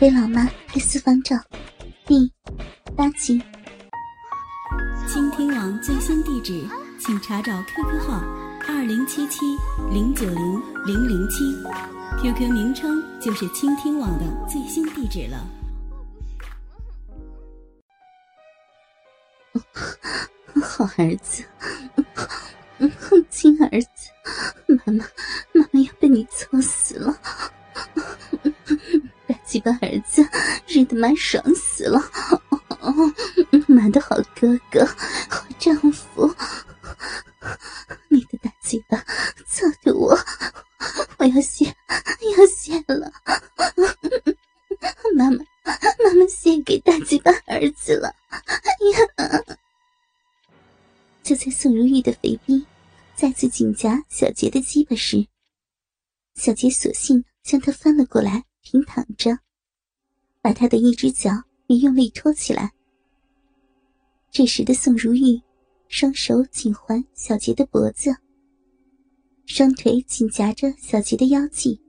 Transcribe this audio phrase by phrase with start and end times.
[0.00, 1.36] 给老妈拍私房照，
[2.06, 2.32] 第
[2.96, 3.38] 八集。
[5.06, 6.66] 倾听网最新地址，
[6.98, 8.14] 请查找 QQ 号
[8.66, 9.44] 二零七七
[9.92, 11.54] 零九零零零七
[12.18, 15.46] ，QQ 名称就是倾听网的最新地址了。
[20.64, 21.44] 好儿子，
[23.28, 24.10] 亲儿子，
[24.86, 25.04] 妈妈，
[29.60, 30.26] 大儿子，
[30.66, 32.00] 日的妈爽死了！
[33.68, 34.84] 妈的好哥哥，
[35.28, 36.34] 好丈夫，
[38.08, 38.98] 你的大鸡巴
[39.46, 40.18] 操的我，
[41.18, 43.12] 我要谢，要谢了！
[45.14, 45.38] 妈妈，
[46.04, 48.14] 妈妈献给大鸡巴儿子了！
[49.18, 49.56] 呀！
[51.22, 52.66] 就在宋如玉的肥逼
[53.14, 55.28] 再次紧夹小杰的鸡巴时，
[56.34, 59.38] 小杰索性将他翻了过来，平躺着，
[60.42, 61.30] 把他的一只脚
[61.66, 62.72] 也用力托起来。
[64.30, 65.40] 这时的宋如玉，
[65.88, 68.14] 双手紧环小杰的脖子，
[69.46, 71.80] 双腿紧夹着小杰的腰际，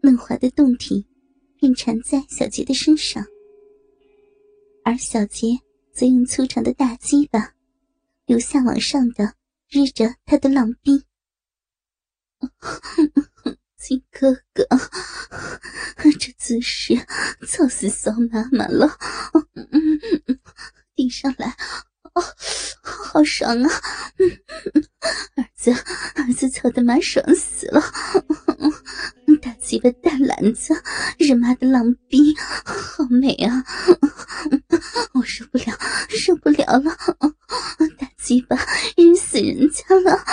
[0.00, 1.06] 嫩滑的胴体
[1.56, 3.24] 便缠在小杰的身上，
[4.84, 5.58] 而小杰
[5.92, 7.52] 则用粗长的大鸡巴。
[8.26, 9.34] 由下往上的
[9.68, 11.02] 日着他的浪逼，
[13.82, 14.64] 金哥哥，
[16.20, 16.94] 这姿势
[17.48, 18.96] 操死骚妈妈了！
[20.94, 21.56] 顶上来，
[22.14, 22.22] 哦，
[22.80, 23.70] 好爽啊！
[25.34, 25.72] 儿子，
[26.14, 27.82] 儿子操的妈爽死了！
[29.42, 30.72] 大鸡巴大篮子，
[31.18, 33.64] 日妈的浪逼，好美啊！
[35.14, 35.76] 我受不了，
[36.08, 36.96] 受不了了！
[37.98, 38.56] 大鸡巴
[38.96, 40.24] 日死人家了！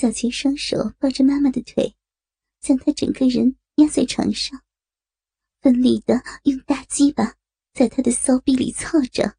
[0.00, 1.94] 小琴双手抱着妈妈的腿，
[2.58, 4.58] 将她整个人压在床上，
[5.60, 7.34] 奋力的用大鸡巴
[7.74, 9.36] 在她的骚逼里操着，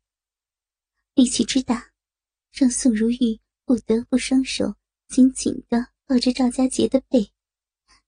[1.15, 1.89] 力气之大，
[2.51, 4.75] 让宋如玉不得不双手
[5.07, 7.31] 紧紧的抱着赵家杰的背，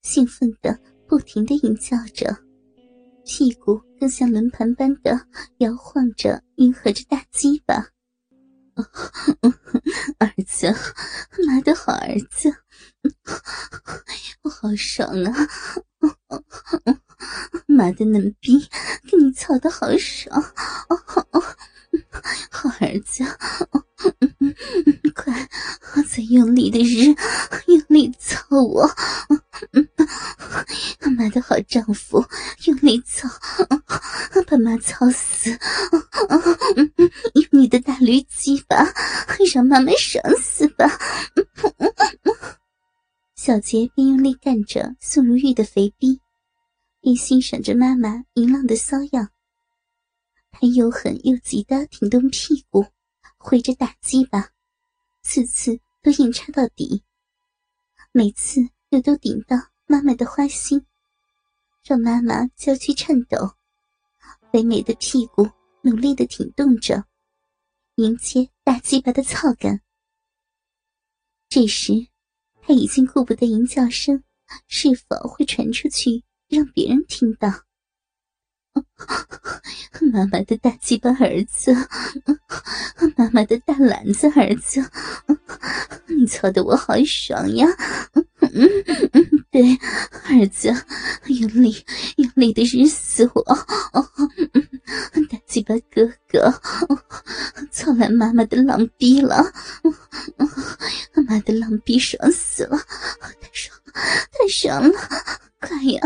[0.04, 2.38] 兴奋的不停的吟叫着。
[3.26, 5.28] 屁股更像轮盘般的
[5.58, 7.90] 摇晃着，迎合着大鸡巴。
[10.24, 10.74] 儿子，
[11.46, 12.56] 妈的好儿子，
[14.44, 15.48] 我好爽啊！
[17.68, 18.70] 妈的嫩逼，
[19.10, 20.42] 给你操的好爽！
[22.50, 23.24] 好儿子，
[25.14, 25.34] 快
[26.04, 27.14] 再用力的日，
[27.68, 28.90] 用力操我！
[31.18, 32.24] 妈的好丈夫，
[32.66, 33.30] 用力操，
[34.48, 35.50] 把妈操死！
[37.34, 38.86] 用你的大驴鸡巴，
[39.54, 41.00] 让妈妈爽死吧！
[43.36, 46.20] 小杰便用力干着宋如玉的肥逼，
[47.02, 49.30] 并欣赏着妈妈淫浪的骚样。
[50.52, 52.86] 他又狠又急的挺动屁股，
[53.38, 54.50] 挥着大鸡巴，
[55.22, 57.04] 次次都硬插到底，
[58.12, 60.86] 每次又都顶到妈妈的花心，
[61.84, 63.56] 让妈妈娇躯颤抖，
[64.52, 65.50] 肥美的屁股
[65.82, 67.06] 努力的挺动着，
[67.96, 69.82] 迎接大鸡巴的操感。
[71.50, 72.08] 这时，
[72.62, 74.24] 他已经顾不得淫叫声
[74.68, 77.50] 是否会传出去，让别人听到。
[80.12, 81.72] 妈妈的大鸡巴儿子，
[83.16, 84.82] 妈妈的大篮子儿子，
[86.10, 87.68] 你操的我好爽呀！
[88.54, 88.70] 嗯
[89.52, 89.62] 对，
[90.30, 90.74] 儿子，
[91.28, 91.86] 用力
[92.18, 93.44] 用力的日死我！
[95.30, 96.62] 大嘴巴哥哥，
[97.72, 99.44] 操来妈妈的浪逼了！
[101.28, 102.78] 妈的浪逼爽死了，
[103.42, 103.94] 太爽了，
[104.32, 105.00] 太爽了！
[105.60, 106.02] 快呀，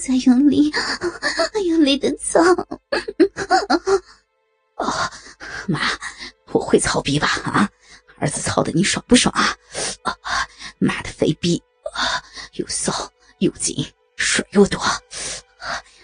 [0.00, 0.72] 再用力，
[1.66, 2.40] 用力的操！
[4.76, 5.12] 啊，
[5.68, 5.80] 妈，
[6.52, 7.28] 我会操逼吧？
[7.44, 7.68] 啊，
[8.18, 9.54] 儿子操的你爽不爽啊？
[10.02, 10.15] 啊，
[11.26, 11.60] 肥逼，
[11.92, 12.22] 啊，
[12.52, 12.92] 又骚
[13.40, 14.80] 又紧，水又多，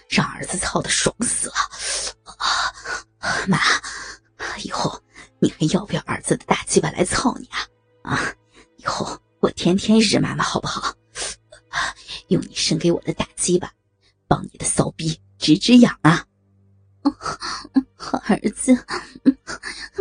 [0.09, 1.55] 让儿子操的爽死了！
[3.19, 3.57] 啊，妈，
[4.61, 5.01] 以后
[5.39, 7.59] 你还要不要儿子的大鸡巴来操你啊？
[8.03, 8.33] 啊，
[8.75, 10.93] 以后我天天日妈妈好不好？
[12.27, 13.71] 用你生给我的大鸡巴，
[14.27, 16.25] 帮你的骚逼止止痒啊！
[17.95, 18.77] 好儿子，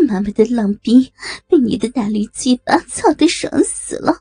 [0.08, 1.12] 妈妈的浪逼
[1.46, 4.20] 被你的大驴鸡巴操的爽死了，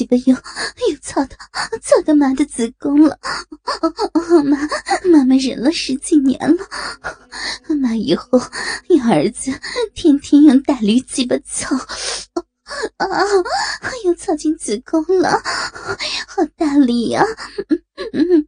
[0.00, 1.36] 鸡巴又又操到
[1.82, 3.18] 操到妈的子宫了，
[4.44, 4.58] 妈
[5.12, 6.66] 妈妈忍了十几年了，
[7.76, 8.40] 妈以后
[8.88, 9.52] 要儿子
[9.92, 11.76] 天天用大驴鸡巴操。
[12.96, 13.06] 啊！
[14.04, 15.42] 又操进子宫了，
[16.28, 17.22] 好大力呀！
[18.12, 18.46] 嗯嗯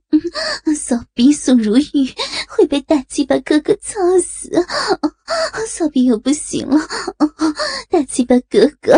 [0.64, 2.14] 嗯，骚逼宋如玉
[2.48, 4.48] 会被大鸡巴哥哥操死，
[5.82, 6.78] 骚逼又不行了，
[7.90, 8.96] 大鸡巴哥哥，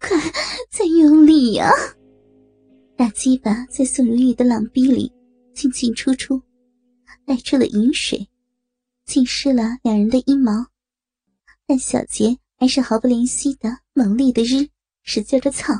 [0.00, 0.20] 快
[0.72, 1.70] 再用力呀！
[2.96, 5.12] 大鸡巴在宋如玉的浪逼里
[5.54, 6.42] 进进出出，
[7.24, 8.28] 带出了饮水，
[9.04, 10.66] 浸湿了两人的阴毛，
[11.64, 12.36] 但小杰。
[12.58, 14.70] 还是毫不怜惜的猛烈的日，
[15.02, 15.74] 使劲的操，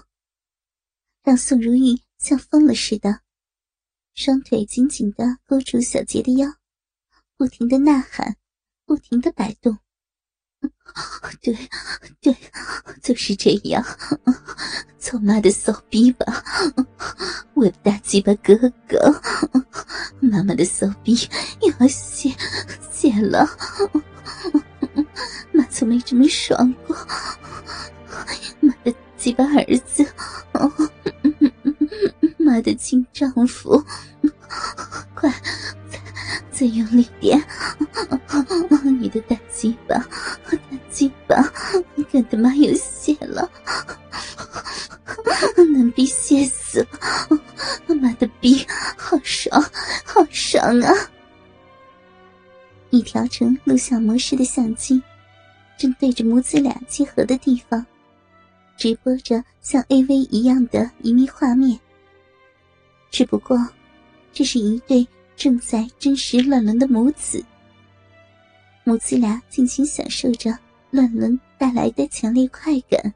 [1.25, 3.20] 让宋如玉像疯了似的，
[4.14, 6.46] 双腿紧紧的勾住小杰的腰，
[7.38, 8.37] 不停的呐喊，
[8.84, 9.78] 不停的摆动。
[11.42, 11.56] 对，
[12.20, 12.36] 对，
[13.02, 13.84] 就是这样，
[14.98, 16.42] 操妈的骚逼吧！
[17.54, 18.54] 我的大鸡巴哥
[18.88, 19.20] 哥，
[20.20, 21.16] 妈妈的骚逼
[21.62, 22.34] 要谢
[22.90, 23.48] 谢了。
[25.52, 26.96] 妈从没这么爽过，
[28.60, 30.06] 妈的鸡巴儿子，
[32.38, 33.82] 妈的亲丈夫，
[35.14, 35.30] 快
[35.90, 36.00] 再
[36.50, 37.42] 再用力点！
[39.00, 39.96] 你的大鸡巴，
[41.06, 41.37] 鸡巴，
[42.11, 43.49] 干的妈有血了，
[45.73, 47.94] 难逼泄死了！
[47.94, 48.67] 妈的逼，
[48.97, 49.62] 好爽，
[50.05, 50.93] 好爽啊！
[52.91, 55.00] 已调成录像模式的相机，
[55.79, 57.87] 正对着母子俩结合的地方，
[58.76, 61.79] 直播着像 AV 一样的一密画面。
[63.12, 63.56] 只不过，
[64.32, 65.06] 这是一对
[65.37, 67.44] 正在真实乱伦的母子，
[68.82, 70.56] 母子俩尽情享受着
[70.91, 73.15] 乱伦带来的强烈快感，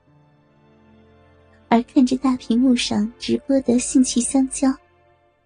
[1.69, 4.73] 而看着大屏幕上直播的性趣相交，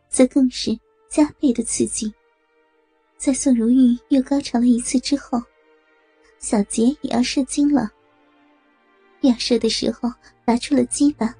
[0.08, 0.78] 则更是
[1.08, 2.12] 加倍的刺激。
[3.16, 5.42] 在宋如玉又高潮了一次之后，
[6.38, 7.90] 小杰也要射精了。
[9.20, 10.12] 要射的时候，
[10.44, 11.34] 拔出了鸡巴，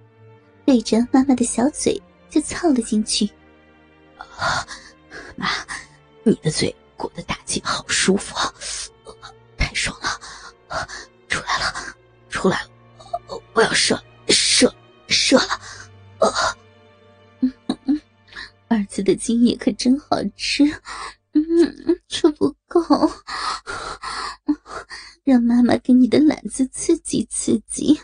[0.64, 2.00] 对着妈妈的小嘴
[2.30, 3.28] 就操了进去。
[5.36, 5.48] 妈，
[6.22, 8.34] 你的嘴裹的大鸡好舒服，
[12.44, 12.68] 出来了！
[13.54, 13.98] 我要射，
[14.28, 14.70] 射，
[15.08, 15.58] 射了！
[18.68, 20.62] 儿子的精液可真好吃。
[21.32, 21.42] 嗯，
[22.06, 22.82] 这不够，
[25.24, 27.98] 让妈妈给你的篮子刺激刺激，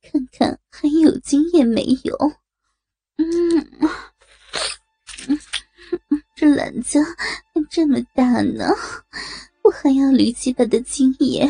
[0.00, 2.16] 看看还有精液没有？
[3.16, 3.68] 嗯，
[6.36, 8.64] 这篮子还这么大呢，
[9.62, 11.48] 我还要驴鸡巴的精液，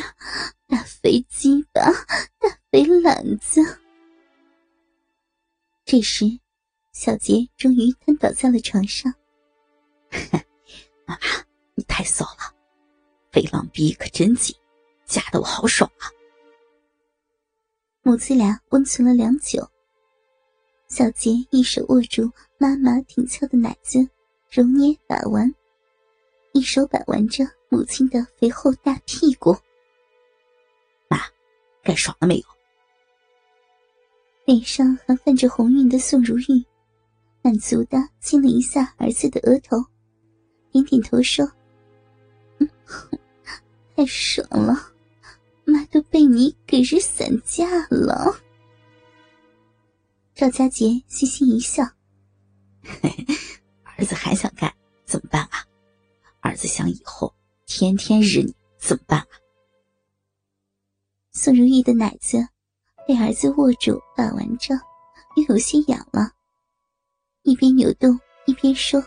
[0.68, 1.90] 大肥鸡巴，
[2.38, 3.60] 大肥篮子。
[5.84, 6.26] 这时，
[6.92, 9.12] 小杰终于瘫倒在了床上。
[11.06, 11.18] 妈妈，
[11.74, 12.54] 你太骚了，
[13.30, 14.54] 肥狼逼可真紧，
[15.06, 16.12] 夹得我好爽啊！
[18.02, 19.66] 母子俩温存了良久，
[20.88, 24.06] 小杰一手握住妈妈挺翘的奶子，
[24.50, 25.50] 揉捏把玩，
[26.52, 29.56] 一手把玩着母亲的肥厚大屁股。
[31.08, 31.18] 妈，
[31.82, 32.44] 干爽了没有？
[34.44, 36.66] 脸上还泛着红晕的宋如玉，
[37.40, 39.82] 满足的亲了一下儿子的额头。
[40.70, 41.50] 点点头说
[42.60, 42.68] ：“嗯
[43.96, 44.92] 太爽了，
[45.64, 48.38] 妈都被你给日散架了。”
[50.36, 51.82] 赵家杰嘻嘻一笑
[53.96, 54.70] ：“儿子还想干，
[55.06, 55.64] 怎么办啊？
[56.40, 57.34] 儿子想以后
[57.74, 59.26] 天天日你，怎么办啊？”
[61.32, 62.36] 宋如意的奶子
[63.08, 64.74] 被儿子握住把玩着，
[65.36, 66.30] 又有些痒了，
[67.44, 69.02] 一边扭动一边说。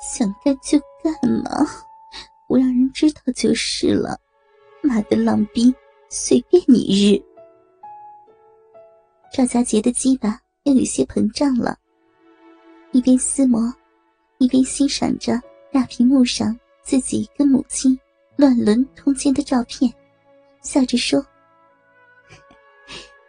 [0.00, 1.12] 想干就干
[1.42, 1.66] 嘛，
[2.46, 4.16] 不让人知道就是了。
[4.82, 5.74] 妈的浪逼，
[6.08, 7.20] 随便你日。
[9.32, 11.76] 赵家杰的鸡巴又有些膨胀了，
[12.92, 13.60] 一边撕磨，
[14.38, 15.42] 一边欣赏着
[15.76, 18.00] 大屏幕上自己跟母亲
[18.34, 19.92] 乱伦通奸的照片，
[20.62, 21.22] 笑着说：“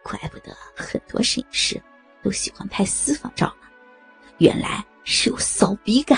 [0.01, 1.83] 怪不得很多摄影师
[2.23, 3.67] 都喜欢拍私房照呢，
[4.37, 6.17] 原来是有骚逼感。”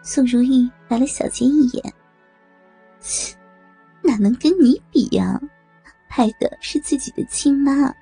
[0.00, 1.94] 宋如意白了小杰一眼，
[3.00, 3.36] 切，
[4.00, 5.38] 哪能跟你比呀？
[6.08, 7.94] 拍的是自己的亲妈，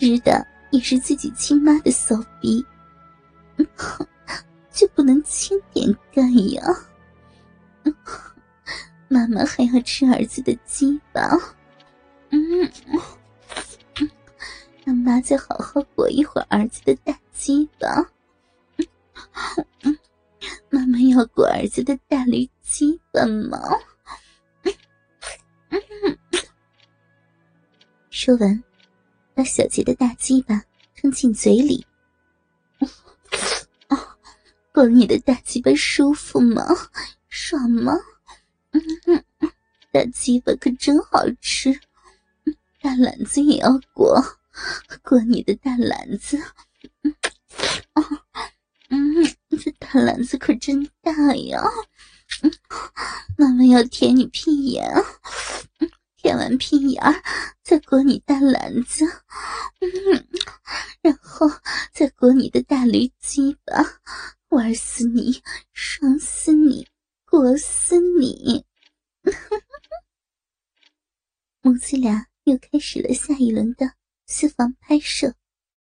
[0.00, 2.66] 日的也是自己亲妈的骚逼，
[3.76, 4.04] 哼
[4.78, 6.62] 就不能轻点干呀？
[9.10, 11.20] 妈妈还要吃儿子的鸡巴，
[12.30, 12.70] 嗯，
[14.84, 18.08] 让妈再好好裹一会儿儿子的大鸡巴。
[20.70, 23.58] 妈妈要裹儿子的大驴鸡巴吗？
[28.10, 28.62] 说完，
[29.34, 30.62] 把小杰的大鸡巴
[30.94, 31.84] 吞进嘴里。
[34.78, 36.64] 啊，过你的大鸡巴舒服吗？
[37.28, 37.94] 爽吗？
[38.70, 39.24] 嗯嗯，
[39.90, 41.80] 大鸡巴可真好吃，
[42.80, 44.22] 大篮子也要过，
[45.02, 46.40] 过你的大篮子。
[47.02, 47.12] 嗯
[47.94, 48.04] 啊，
[48.90, 49.24] 嗯，
[49.58, 51.60] 这大篮子可真大呀！
[52.42, 52.52] 嗯，
[53.36, 54.88] 妈妈要舔你屁眼，
[56.16, 57.02] 舔完屁眼
[57.64, 59.04] 再裹你大篮子，
[59.80, 60.24] 嗯，
[61.02, 61.50] 然后
[61.92, 63.82] 再裹你的大驴鸡巴，
[64.48, 66.88] 玩死你，爽死你，
[67.26, 68.64] 过死你！
[71.60, 73.92] 母子俩又开始了下一轮的
[74.26, 75.34] 私房拍摄。